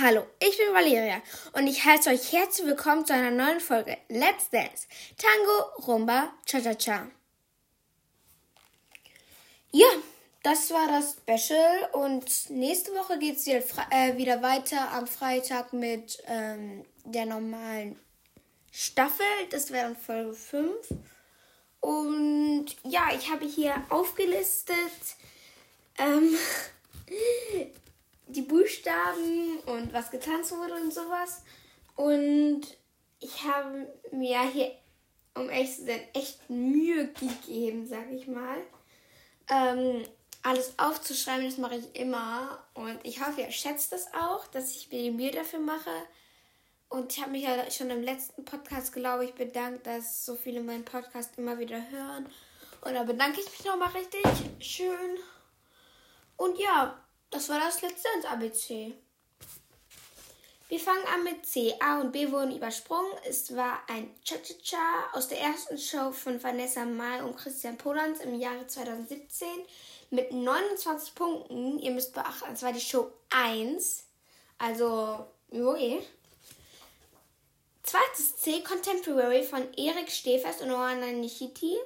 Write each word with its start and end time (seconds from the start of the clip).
Hallo, 0.00 0.24
ich 0.38 0.56
bin 0.56 0.72
Valeria 0.72 1.20
und 1.54 1.66
ich 1.66 1.84
heiße 1.84 2.10
euch 2.10 2.32
herzlich 2.32 2.68
willkommen 2.68 3.04
zu 3.04 3.14
einer 3.14 3.32
neuen 3.32 3.58
Folge 3.58 3.98
Let's 4.08 4.48
Dance 4.48 4.86
Tango, 5.16 5.88
Rumba, 5.88 6.32
Cha-Cha-Cha. 6.46 7.08
Ja, 9.72 9.88
das 10.44 10.70
war 10.70 10.86
das 10.86 11.16
Special 11.16 11.88
und 11.94 12.50
nächste 12.50 12.92
Woche 12.92 13.18
geht 13.18 13.38
es 13.38 13.46
wieder, 13.46 13.60
äh, 13.90 14.16
wieder, 14.16 14.40
weiter 14.40 14.92
am 14.92 15.08
Freitag 15.08 15.72
mit 15.72 16.22
ähm, 16.28 16.84
der 17.04 17.26
normalen 17.26 17.98
Staffel. 18.70 19.26
Das 19.50 19.72
wäre 19.72 19.86
dann 19.86 19.96
Folge 19.96 20.34
5. 20.34 20.76
Und 21.80 22.66
ja, 22.84 23.08
ich 23.18 23.32
habe 23.32 23.46
hier 23.46 23.74
aufgelistet 23.88 25.16
ähm, 25.98 26.36
die 28.28 28.42
Buchstaben 28.42 29.58
und 29.66 29.92
was 29.92 30.10
getanzt 30.10 30.52
wurde 30.52 30.74
und 30.74 30.92
sowas. 30.92 31.42
Und 31.96 32.62
ich 33.20 33.44
habe 33.44 33.92
mir 34.12 34.42
hier, 34.50 34.72
um 35.34 35.48
echt 35.50 35.76
zu 35.76 35.86
sein, 35.86 36.00
echt 36.14 36.48
Mühe 36.48 37.08
gegeben, 37.08 37.86
sag 37.86 38.10
ich 38.10 38.26
mal. 38.26 38.58
Ähm, 39.50 40.04
alles 40.42 40.78
aufzuschreiben, 40.78 41.44
das 41.44 41.58
mache 41.58 41.76
ich 41.76 41.96
immer. 41.96 42.62
Und 42.74 42.98
ich 43.02 43.20
hoffe, 43.24 43.40
ihr 43.40 43.50
schätzt 43.50 43.92
das 43.92 44.12
auch, 44.14 44.46
dass 44.48 44.70
ich 44.70 44.90
mir 44.90 45.02
die 45.02 45.10
Mühe 45.10 45.30
dafür 45.30 45.58
mache. 45.58 45.90
Und 46.88 47.12
ich 47.12 47.20
habe 47.20 47.32
mich 47.32 47.42
ja 47.42 47.70
schon 47.70 47.90
im 47.90 48.02
letzten 48.02 48.44
Podcast, 48.44 48.92
glaube 48.92 49.24
ich, 49.24 49.34
bedankt, 49.34 49.86
dass 49.86 50.24
so 50.24 50.36
viele 50.36 50.62
meinen 50.62 50.84
Podcast 50.84 51.36
immer 51.36 51.58
wieder 51.58 51.90
hören. 51.90 52.26
Und 52.82 52.94
da 52.94 53.02
bedanke 53.02 53.40
ich 53.40 53.50
mich 53.50 53.64
nochmal 53.64 53.90
richtig 53.90 54.22
schön. 54.60 55.18
Und 56.36 56.58
ja, 56.58 56.98
das 57.30 57.48
war 57.48 57.60
das 57.60 57.82
letzte 57.82 58.08
ins 58.16 58.24
ABC. 58.24 58.94
Wir 60.68 60.78
fangen 60.78 61.06
an 61.14 61.24
mit 61.24 61.46
C. 61.46 61.74
A 61.80 61.98
und 61.98 62.12
B 62.12 62.30
wurden 62.30 62.54
übersprungen. 62.54 63.10
Es 63.26 63.56
war 63.56 63.80
ein 63.88 64.14
Cha-Cha-Cha 64.22 65.12
aus 65.14 65.28
der 65.28 65.40
ersten 65.40 65.78
Show 65.78 66.12
von 66.12 66.42
Vanessa 66.42 66.84
Mai 66.84 67.22
und 67.22 67.38
Christian 67.38 67.78
Polans 67.78 68.20
im 68.20 68.38
Jahre 68.38 68.66
2017 68.66 69.48
mit 70.10 70.30
29 70.30 71.14
Punkten. 71.14 71.78
Ihr 71.78 71.92
müsst 71.92 72.12
beachten, 72.12 72.52
es 72.52 72.62
war 72.62 72.74
die 72.74 72.80
Show 72.80 73.10
1. 73.30 74.04
Also, 74.58 75.26
joe. 75.50 76.02
Zweites 77.82 78.36
C, 78.36 78.62
Contemporary 78.62 79.44
von 79.44 79.72
Erik 79.72 80.10
Stefers 80.10 80.60
und 80.60 80.70
Oana 80.70 81.12
Nishiti. 81.12 81.78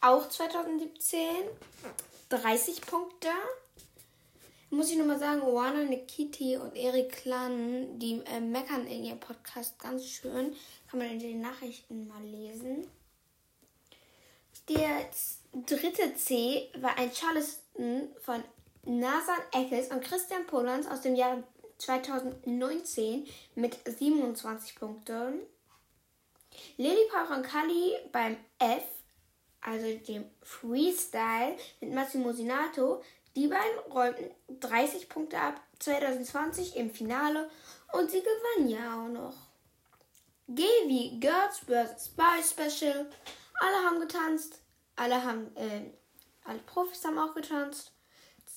Auch 0.00 0.28
2017. 0.28 1.28
30 2.30 2.80
Punkte. 2.80 3.28
Muss 4.74 4.90
ich 4.90 4.98
nochmal 4.98 5.20
sagen, 5.20 5.42
Oana 5.42 5.84
Nikiti 5.84 6.56
und 6.56 6.74
Erik 6.74 7.12
Klan, 7.12 7.96
die 8.00 8.20
äh, 8.26 8.40
meckern 8.40 8.88
in 8.88 9.04
ihrem 9.04 9.20
Podcast 9.20 9.78
ganz 9.78 10.04
schön. 10.04 10.52
Kann 10.90 10.98
man 10.98 11.10
in 11.10 11.20
den 11.20 11.40
Nachrichten 11.40 12.08
mal 12.08 12.24
lesen. 12.24 12.84
Der 14.68 15.08
dritte 15.66 16.16
C 16.16 16.72
war 16.80 16.98
ein 16.98 17.12
Charleston 17.12 18.08
von 18.20 18.42
Nathan 18.84 19.38
Eccles 19.52 19.92
und 19.92 20.02
Christian 20.02 20.44
Polans 20.46 20.88
aus 20.88 21.02
dem 21.02 21.14
Jahr 21.14 21.44
2019 21.78 23.28
mit 23.54 23.78
27 23.86 24.74
Punkten. 24.74 25.38
Lily 26.78 27.08
Parancali 27.12 27.94
beim 28.10 28.36
F, 28.58 28.82
also 29.60 29.86
dem 29.98 30.24
Freestyle 30.42 31.56
mit 31.80 31.92
Massimo 31.92 32.32
Sinato. 32.32 33.02
Die 33.36 33.48
beiden 33.48 33.92
räumten 33.92 34.30
30 34.60 35.08
Punkte 35.08 35.38
ab 35.38 35.60
2020 35.80 36.76
im 36.76 36.90
Finale 36.90 37.50
und 37.92 38.10
sie 38.10 38.22
gewannen 38.22 38.68
ja 38.68 39.02
auch 39.02 39.08
noch. 39.08 39.34
G 40.48 40.62
wie 40.86 41.18
Girls 41.20 41.60
vs. 41.60 42.10
Boys 42.10 42.50
Special. 42.50 43.10
Alle 43.60 43.76
haben 43.84 44.00
getanzt. 44.00 44.60
Alle 44.96 45.24
haben, 45.24 45.56
äh, 45.56 45.90
alle 46.44 46.58
Profis 46.60 47.04
haben 47.04 47.18
auch 47.18 47.34
getanzt 47.34 47.94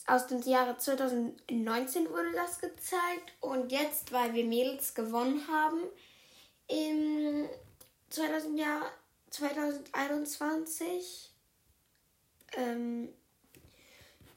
aus 0.08 0.28
dem 0.28 0.42
Jahre 0.42 0.78
2019 0.78 2.10
wurde 2.10 2.32
das 2.34 2.60
gezeigt 2.60 3.34
und 3.42 3.72
jetzt, 3.72 4.12
weil 4.14 4.34
wir 4.34 4.46
Mädels 4.46 4.96
gewonnen 4.96 5.46
haben, 5.50 5.82
im 6.68 7.48
2000 8.10 8.58
Jahr 8.58 8.90
2021, 9.30 11.34
ähm, 12.54 13.14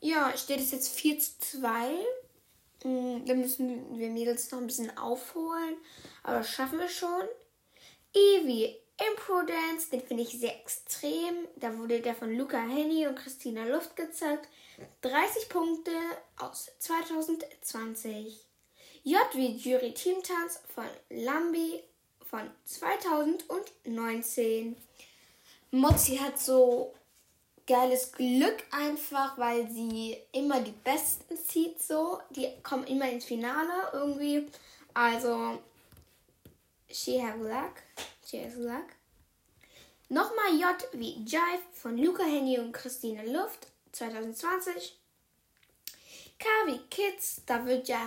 ja, 0.00 0.36
steht 0.36 0.60
es 0.60 0.72
jetzt 0.72 0.94
4 0.94 1.18
zu 1.18 1.38
2. 1.38 1.90
Mm, 2.84 3.24
da 3.26 3.34
müssen 3.34 3.98
wir 3.98 4.08
Mädels 4.08 4.50
noch 4.50 4.58
ein 4.58 4.66
bisschen 4.66 4.96
aufholen, 4.96 5.76
aber 6.22 6.38
das 6.38 6.50
schaffen 6.50 6.78
wir 6.78 6.88
schon. 6.88 7.28
Evi 8.12 8.76
Impro 9.08 9.42
Dance, 9.42 9.90
den 9.90 10.02
finde 10.02 10.24
ich 10.24 10.38
sehr 10.38 10.60
extrem. 10.60 11.48
Da 11.56 11.76
wurde 11.78 12.00
der 12.00 12.14
von 12.14 12.36
Luca 12.36 12.60
Henny 12.60 13.06
und 13.06 13.16
Christina 13.16 13.64
Luft 13.64 13.96
gezeigt. 13.96 14.48
30 15.02 15.48
Punkte 15.48 15.92
aus 16.38 16.70
2020. 16.78 18.46
J 19.02 19.18
wie 19.34 19.56
Jury 19.56 19.94
Teamtanz 19.94 20.60
von 20.74 20.84
Lambi 21.08 21.82
von 22.28 22.50
2019. 22.64 24.76
Mozzi 25.70 26.16
hat 26.16 26.38
so 26.38 26.92
geiles 27.70 28.10
Glück 28.10 28.64
einfach, 28.72 29.38
weil 29.38 29.70
sie 29.70 30.16
immer 30.32 30.60
die 30.60 30.72
Besten 30.72 31.36
zieht 31.36 31.80
so. 31.80 32.20
Die 32.30 32.50
kommen 32.64 32.84
immer 32.84 33.08
ins 33.08 33.24
Finale 33.24 33.90
irgendwie. 33.92 34.48
Also, 34.92 35.60
she 36.90 37.22
have 37.22 37.38
luck. 37.38 37.74
She 38.26 38.44
has 38.44 38.56
luck. 38.56 38.86
Nochmal 40.08 40.58
J 40.58 40.88
wie 40.94 41.22
Jive 41.24 41.62
von 41.72 41.96
Luca 41.96 42.24
Henny 42.24 42.58
und 42.58 42.72
Christine 42.72 43.24
Luft 43.32 43.68
2020. 43.92 44.98
KW 46.40 46.78
Kids, 46.90 47.42
da 47.46 47.64
wird 47.64 47.86
ja 47.86 48.00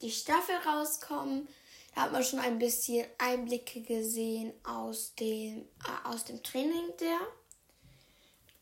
die 0.00 0.12
Staffel 0.12 0.54
rauskommen. 0.64 1.48
Da 1.96 2.02
hat 2.02 2.12
man 2.12 2.22
schon 2.22 2.38
ein 2.38 2.60
bisschen 2.60 3.04
Einblicke 3.18 3.80
gesehen 3.80 4.52
aus 4.62 5.16
dem, 5.16 5.66
äh, 5.84 6.08
aus 6.08 6.24
dem 6.24 6.40
Training 6.44 6.92
der. 7.00 7.18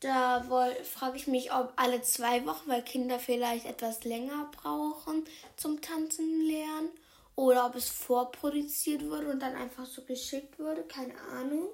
Da 0.00 0.42
frage 0.84 1.16
ich 1.16 1.26
mich, 1.26 1.52
ob 1.52 1.72
alle 1.76 2.02
zwei 2.02 2.46
Wochen, 2.46 2.68
weil 2.68 2.82
Kinder 2.82 3.18
vielleicht 3.18 3.66
etwas 3.66 4.04
länger 4.04 4.50
brauchen 4.62 5.24
zum 5.56 5.80
Tanzen 5.80 6.42
lernen. 6.42 6.90
Oder 7.34 7.66
ob 7.66 7.76
es 7.76 7.88
vorproduziert 7.88 9.08
wurde 9.08 9.28
und 9.28 9.40
dann 9.40 9.54
einfach 9.54 9.86
so 9.86 10.02
geschickt 10.02 10.58
wurde. 10.58 10.82
Keine 10.82 11.14
Ahnung, 11.32 11.68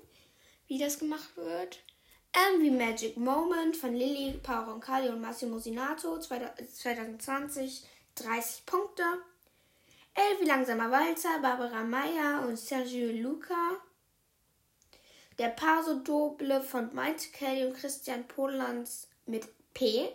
wie 0.67 0.79
das 0.79 0.99
gemacht 0.99 1.37
wird. 1.37 1.81
MV 2.35 2.73
Magic 2.73 3.17
Moment 3.17 3.77
von 3.77 3.95
Lilly 3.95 4.39
Pauroncalli 4.43 5.09
und 5.09 5.21
Massimo 5.21 5.59
Sinato 5.59 6.19
2020 6.19 7.85
30 8.17 8.67
Punkte. 8.67 9.05
Elvi 10.15 10.45
Langsamer 10.45 10.91
Walzer, 10.91 11.41
Barbara 11.41 11.83
Meyer 11.83 12.47
und 12.47 12.57
Sergio 12.57 13.11
Luca. 13.11 13.79
Der 15.39 15.49
Paso 15.49 15.95
Doble 15.95 16.63
von 16.63 16.95
Maite 16.95 17.31
Kelly 17.33 17.67
und 17.67 17.75
Christian 17.75 18.29
Polans 18.29 19.09
mit 19.27 19.47
P. 19.73 20.09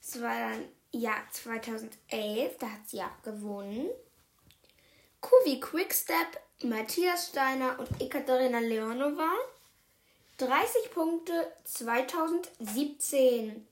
Das 0.00 0.20
war 0.20 0.38
dann 0.38 0.68
Jahr 0.90 1.22
2011, 1.30 2.58
da 2.58 2.66
hat 2.66 2.88
sie 2.88 2.98
ja 2.98 3.10
gewonnen. 3.22 3.88
Kuvi 5.22 5.60
Quickstep, 5.60 6.40
Matthias 6.64 7.28
Steiner 7.28 7.78
und 7.78 7.88
Ekaterina 8.00 8.58
Leonova. 8.58 9.30
30 10.36 10.90
Punkte 10.92 11.52
2017. 11.64 13.66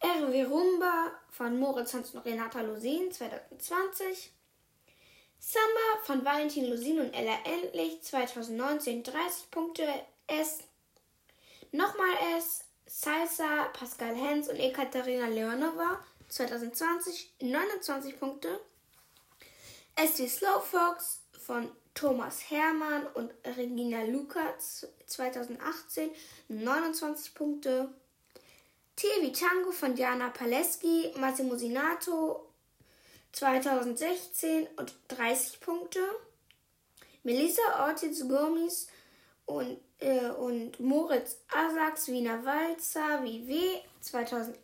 RW 0.00 0.44
Rumba 0.44 1.12
von 1.30 1.58
Moritz 1.58 1.94
Hans 1.94 2.14
und 2.14 2.24
Renata 2.24 2.60
Lusin 2.60 3.10
2020. 3.12 4.32
Samba 5.44 6.04
von 6.04 6.24
Valentin 6.24 6.70
Lusin 6.70 7.00
und 7.00 7.12
Ella 7.12 7.36
Endlich 7.44 8.00
2019 8.00 9.02
30 9.02 9.50
Punkte 9.50 9.82
S. 10.28 10.60
Nochmal 11.72 12.14
S. 12.36 12.64
Salsa, 12.86 13.64
Pascal 13.72 14.14
Hens 14.14 14.48
und 14.48 14.54
Ekaterina 14.60 15.26
Leonova 15.26 15.98
2020 16.28 17.34
29 17.40 18.20
Punkte. 18.20 18.60
S 19.96 20.20
wie 20.20 20.28
Slowfox 20.28 21.22
von 21.44 21.68
Thomas 21.92 22.48
Hermann 22.48 23.08
und 23.14 23.32
Regina 23.44 24.04
Luca 24.04 24.54
2018 25.06 26.12
29 26.50 27.34
Punkte. 27.34 27.92
TV 28.94 29.32
Tango 29.32 29.72
von 29.72 29.96
Diana 29.96 30.28
Paleski, 30.28 31.12
Massimo 31.16 31.56
Sinato 31.56 32.51
2016 33.32 34.68
und 34.76 34.94
30 35.08 35.60
Punkte. 35.60 36.00
Melissa 37.22 37.86
Ortiz 37.86 38.26
Gomis 38.28 38.88
und, 39.46 39.78
äh, 39.98 40.28
und 40.30 40.78
Moritz 40.80 41.38
Asax 41.48 42.08
Wiener 42.08 42.44
Walzer 42.44 43.22
WW 43.22 43.80
2011. 44.00 44.58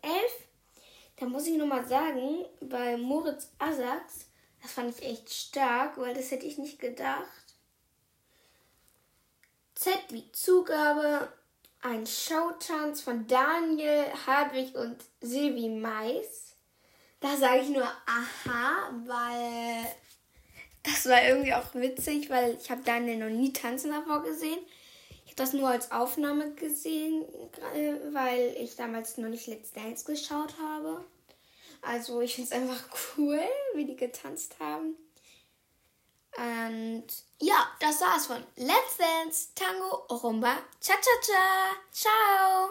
Da 1.17 1.25
muss 1.25 1.47
ich 1.47 1.57
nochmal 1.57 1.85
sagen, 1.87 2.45
bei 2.61 2.97
Moritz 2.97 3.49
Asax 3.59 4.25
Das 4.61 4.73
fand 4.73 4.97
ich 4.97 5.05
echt 5.05 5.33
stark, 5.33 5.97
weil 5.97 6.13
das 6.13 6.31
hätte 6.31 6.45
ich 6.45 6.57
nicht 6.57 6.79
gedacht. 6.79 7.55
Z 9.75 9.97
wie 10.09 10.29
Zugabe, 10.33 11.31
ein 11.81 12.05
Showtanz 12.05 13.01
von 13.01 13.25
Daniel, 13.27 14.05
Hartwig 14.27 14.75
und 14.75 14.97
Silvi 15.21 15.69
Mais. 15.69 16.48
Da 17.19 17.35
sage 17.35 17.61
ich 17.61 17.69
nur 17.69 17.83
aha, 17.83 18.91
weil 19.05 19.85
das 20.83 21.05
war 21.07 21.21
irgendwie 21.23 21.53
auch 21.53 21.73
witzig, 21.73 22.29
weil 22.29 22.57
ich 22.61 22.71
habe 22.71 22.81
Daniel 22.83 23.17
noch 23.17 23.29
nie 23.29 23.51
tanzen 23.51 23.91
davor 23.91 24.23
gesehen. 24.23 24.59
Ich 25.25 25.31
habe 25.31 25.35
das 25.35 25.53
nur 25.53 25.67
als 25.69 25.91
Aufnahme 25.91 26.53
gesehen, 26.53 27.25
weil 28.11 28.55
ich 28.59 28.75
damals 28.75 29.17
noch 29.17 29.29
nicht 29.29 29.47
Let's 29.47 29.71
Dance 29.73 30.05
geschaut 30.05 30.55
habe. 30.59 31.03
Also 31.81 32.21
ich 32.21 32.35
finde 32.35 32.49
es 32.49 32.55
einfach 32.55 32.83
cool, 33.17 33.41
wie 33.75 33.85
die 33.85 33.95
getanzt 33.95 34.55
haben. 34.59 34.95
Und 36.37 37.05
ja, 37.41 37.67
das 37.79 37.99
war's 38.01 38.27
von 38.27 38.43
Let's 38.55 38.97
Dance 38.97 39.49
Tango 39.55 40.05
Rumba 40.13 40.57
Cha 40.79 40.93
Cha 40.93 41.21
Cha. 41.21 41.75
Ciao! 41.91 42.69